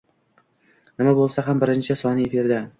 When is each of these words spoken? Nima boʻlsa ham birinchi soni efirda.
Nima 1.03 1.15
boʻlsa 1.21 1.45
ham 1.51 1.63
birinchi 1.67 2.01
soni 2.05 2.29
efirda. 2.31 2.63